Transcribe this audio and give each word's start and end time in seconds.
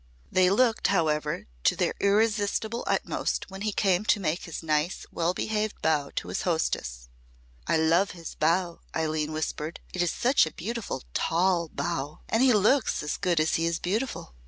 They 0.31 0.49
looked, 0.49 0.87
however, 0.87 1.45
to 1.63 1.75
their 1.75 1.93
irresistible 1.99 2.83
utmost 2.87 3.51
when 3.51 3.61
he 3.61 3.71
came 3.71 4.03
to 4.05 4.19
make 4.19 4.45
his 4.45 4.63
nice, 4.63 5.05
well 5.11 5.35
behaved 5.35 5.79
bow 5.83 6.09
to 6.15 6.29
his 6.29 6.41
hostess. 6.41 7.07
"I 7.67 7.77
love 7.77 8.09
his 8.09 8.33
bow," 8.33 8.81
Eileen 8.95 9.31
whispered. 9.31 9.79
"It 9.93 10.01
is 10.01 10.09
such 10.11 10.47
a 10.47 10.53
beautiful 10.53 11.03
tall 11.13 11.69
bow. 11.69 12.21
And 12.29 12.41
he 12.41 12.51
looks 12.51 13.03
as 13.03 13.15
good 13.15 13.39
as 13.39 13.53
he 13.57 13.67
is 13.67 13.77
beautiful." 13.77 14.33